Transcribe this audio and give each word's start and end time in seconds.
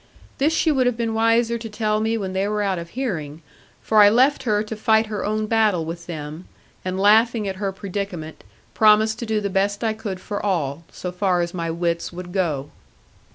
This 0.39 0.51
she 0.51 0.71
would 0.71 0.87
have 0.87 0.97
been 0.97 1.13
wiser 1.13 1.59
to 1.59 1.69
tell 1.69 1.99
me 1.99 2.17
when 2.17 2.33
they 2.33 2.47
were 2.47 2.63
out 2.63 2.79
of 2.79 2.89
hearing; 2.97 3.43
for 3.83 3.99
I 4.01 4.09
left 4.09 4.41
her 4.49 4.63
to 4.63 4.75
fight 4.75 5.05
her 5.05 5.23
own 5.23 5.45
battle 5.45 5.85
with 5.85 6.07
them; 6.07 6.47
and 6.83 6.99
laughing 6.99 7.47
at 7.47 7.57
her 7.57 7.71
predicament, 7.71 8.43
promised 8.73 9.19
to 9.19 9.27
do 9.27 9.39
the 9.39 9.51
best 9.51 9.83
I 9.83 9.93
could 9.93 10.19
for 10.19 10.43
all, 10.43 10.85
so 10.91 11.11
far 11.11 11.41
as 11.41 11.53
my 11.53 11.69
wits 11.69 12.11
would 12.11 12.31
go. 12.33 12.71